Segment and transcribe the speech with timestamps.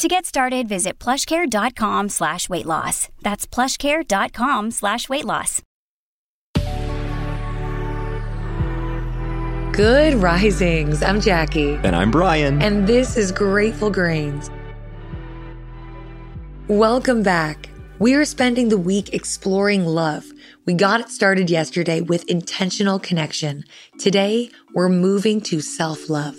[0.00, 3.10] To get started, visit plushcare.com slash weight loss.
[3.20, 5.60] That's plushcare.com slash weight loss.
[9.74, 11.02] Good risings.
[11.02, 11.74] I'm Jackie.
[11.84, 12.62] And I'm Brian.
[12.62, 14.50] And this is Grateful Grains.
[16.68, 17.68] Welcome back.
[17.98, 20.24] We are spending the week exploring love.
[20.64, 23.64] We got it started yesterday with intentional connection.
[23.98, 26.38] Today, we're moving to self love.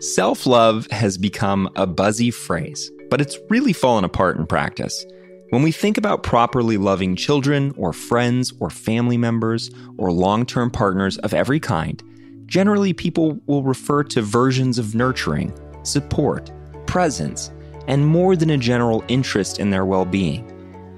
[0.00, 5.04] Self love has become a buzzy phrase, but it's really fallen apart in practice.
[5.50, 10.70] When we think about properly loving children or friends or family members or long term
[10.70, 12.02] partners of every kind,
[12.46, 16.50] generally people will refer to versions of nurturing, support,
[16.86, 17.50] presence,
[17.86, 20.44] and more than a general interest in their well being.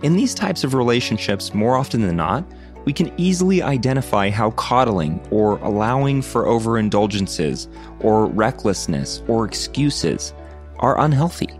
[0.02, 2.44] In these types of relationships, more often than not,
[2.84, 7.68] we can easily identify how coddling or allowing for overindulgences
[8.00, 10.32] or recklessness or excuses
[10.78, 11.50] are unhealthy.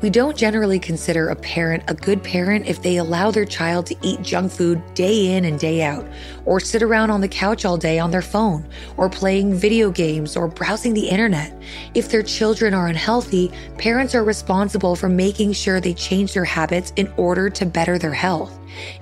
[0.00, 3.96] We don't generally consider a parent a good parent if they allow their child to
[4.00, 6.06] eat junk food day in and day out,
[6.44, 8.64] or sit around on the couch all day on their phone,
[8.96, 11.52] or playing video games or browsing the internet.
[11.94, 16.92] If their children are unhealthy, parents are responsible for making sure they change their habits
[16.94, 18.56] in order to better their health.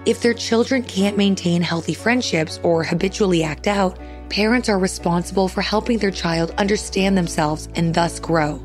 [0.07, 3.99] If their children can't maintain healthy friendships or habitually act out,
[4.31, 8.63] parents are responsible for helping their child understand themselves and thus grow.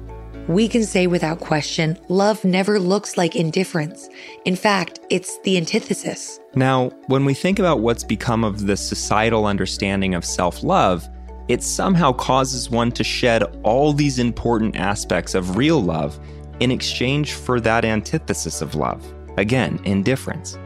[0.51, 4.09] We can say without question, love never looks like indifference.
[4.43, 6.41] In fact, it's the antithesis.
[6.55, 11.07] Now, when we think about what's become of the societal understanding of self love,
[11.47, 16.19] it somehow causes one to shed all these important aspects of real love
[16.59, 19.01] in exchange for that antithesis of love.
[19.37, 20.57] Again, indifference.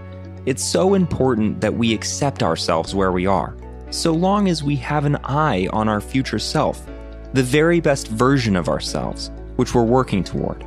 [0.47, 3.55] It's so important that we accept ourselves where we are,
[3.91, 6.83] so long as we have an eye on our future self,
[7.33, 10.65] the very best version of ourselves, which we're working toward.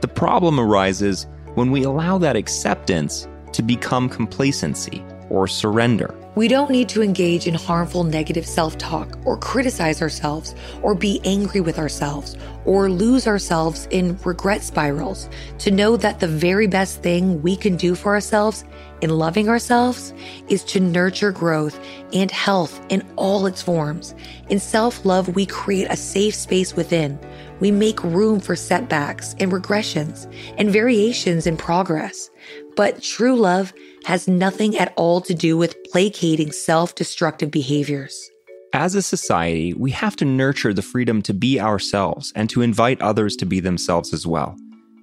[0.00, 6.14] The problem arises when we allow that acceptance to become complacency or surrender.
[6.36, 11.20] We don't need to engage in harmful negative self talk or criticize ourselves or be
[11.24, 15.28] angry with ourselves or lose ourselves in regret spirals
[15.58, 18.64] to know that the very best thing we can do for ourselves
[19.00, 20.14] in loving ourselves
[20.48, 21.80] is to nurture growth
[22.12, 24.14] and health in all its forms.
[24.48, 27.18] In self love, we create a safe space within.
[27.60, 32.30] We make room for setbacks and regressions and variations in progress.
[32.74, 33.72] But true love
[34.04, 38.30] has nothing at all to do with placating self destructive behaviors.
[38.72, 43.02] As a society, we have to nurture the freedom to be ourselves and to invite
[43.02, 44.56] others to be themselves as well.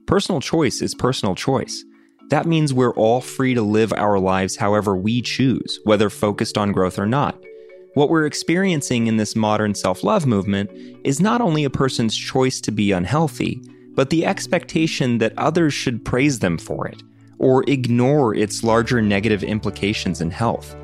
[0.06, 1.84] Personal choice is personal choice.
[2.30, 6.72] That means we're all free to live our lives however we choose, whether focused on
[6.72, 7.38] growth or not.
[7.98, 10.70] What we're experiencing in this modern self love movement
[11.04, 13.60] is not only a person's choice to be unhealthy,
[13.96, 17.02] but the expectation that others should praise them for it
[17.40, 20.76] or ignore its larger negative implications in health.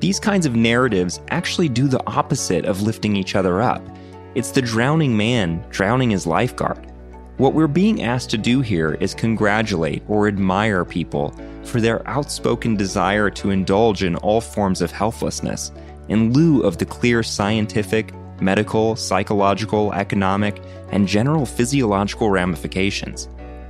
[0.00, 3.86] These kinds of narratives actually do the opposite of lifting each other up.
[4.34, 6.92] It's the drowning man drowning his lifeguard.
[7.36, 12.74] What we're being asked to do here is congratulate or admire people for their outspoken
[12.74, 15.70] desire to indulge in all forms of helplessness
[16.08, 23.28] in lieu of the clear scientific, medical, psychological, economic, and general physiological ramifications.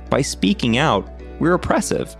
[0.09, 1.09] By speaking out,
[1.39, 2.15] we're oppressive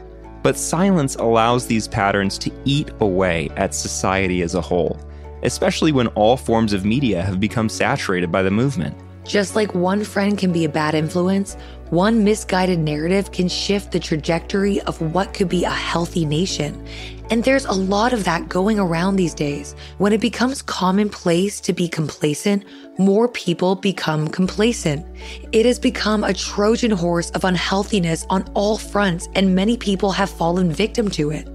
[0.47, 4.97] but silence allows these patterns to eat away at society as a whole,
[5.43, 8.95] especially when all forms of media have become saturated by the movement.
[9.25, 11.55] Just like one friend can be a bad influence,
[11.89, 16.87] one misguided narrative can shift the trajectory of what could be a healthy nation.
[17.29, 19.75] And there's a lot of that going around these days.
[19.97, 22.63] When it becomes commonplace to be complacent,
[22.97, 25.05] more people become complacent.
[25.51, 30.29] It has become a Trojan horse of unhealthiness on all fronts, and many people have
[30.29, 31.49] fallen victim to it.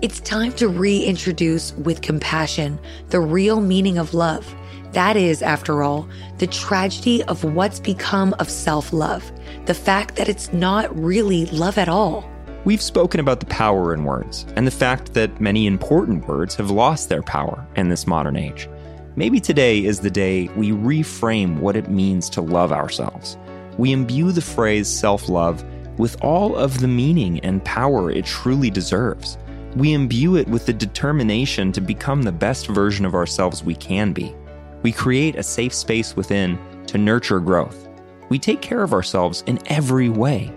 [0.00, 2.78] It's time to reintroduce with compassion
[3.10, 4.54] the real meaning of love.
[4.92, 6.08] That is, after all,
[6.38, 9.30] the tragedy of what's become of self love,
[9.66, 12.24] the fact that it's not really love at all.
[12.64, 16.70] We've spoken about the power in words and the fact that many important words have
[16.70, 18.68] lost their power in this modern age.
[19.14, 23.38] Maybe today is the day we reframe what it means to love ourselves.
[23.78, 25.64] We imbue the phrase self love
[25.98, 29.38] with all of the meaning and power it truly deserves.
[29.76, 34.12] We imbue it with the determination to become the best version of ourselves we can
[34.12, 34.34] be.
[34.82, 37.88] We create a safe space within to nurture growth.
[38.28, 40.52] We take care of ourselves in every way.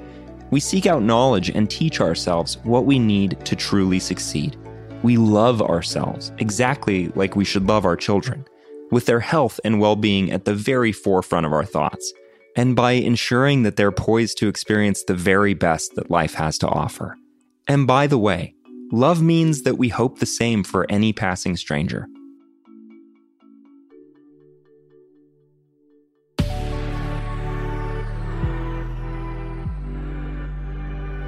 [0.51, 4.57] We seek out knowledge and teach ourselves what we need to truly succeed.
[5.01, 8.45] We love ourselves exactly like we should love our children,
[8.91, 12.13] with their health and well being at the very forefront of our thoughts,
[12.57, 16.67] and by ensuring that they're poised to experience the very best that life has to
[16.67, 17.15] offer.
[17.67, 18.53] And by the way,
[18.91, 22.07] love means that we hope the same for any passing stranger.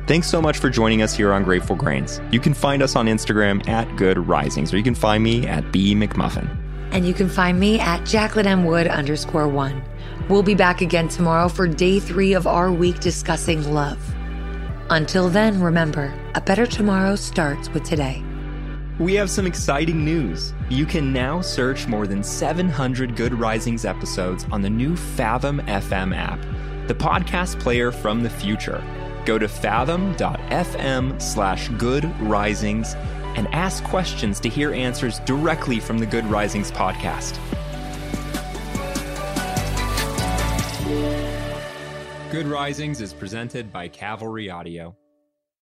[0.05, 2.19] Thanks so much for joining us here on Grateful Grains.
[2.29, 5.71] You can find us on Instagram at Good Risings, or you can find me at
[5.71, 6.45] B McMuffin.
[6.91, 8.65] And you can find me at Jacqueline M.
[8.65, 9.81] Wood underscore one.
[10.27, 13.97] We'll be back again tomorrow for day three of our week discussing love.
[14.89, 18.21] Until then, remember, a better tomorrow starts with today.
[19.00, 20.53] We have some exciting news.
[20.69, 26.13] You can now search more than 700 Good Risings episodes on the new Fathom FM
[26.13, 26.41] app,
[26.89, 28.83] the podcast player from the future.
[29.25, 32.96] Go to fathom.fm slash good risings
[33.36, 37.40] and ask questions to hear answers directly from the Good Risings podcast.
[42.31, 44.96] Good Risings is presented by Cavalry Audio.